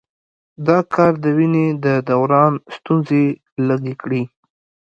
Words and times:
دا 0.67 0.77
کار 0.93 1.13
د 1.23 1.25
وینې 1.37 1.65
د 1.85 1.87
دوران 2.09 2.53
ستونزې 2.75 3.25
لږې 3.67 3.95
کړي. 4.01 4.23